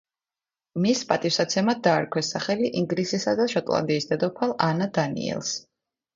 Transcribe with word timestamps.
მის 0.85 1.01
პატივსაცემად 1.11 1.81
დაარქვეს 1.87 2.31
სახელი 2.37 2.71
ინგლისისა 2.81 3.35
და 3.41 3.47
შოტლანდიის 3.53 4.11
დედოფალ 4.15 4.57
ანა 4.71 4.91
დანიელს. 4.99 5.55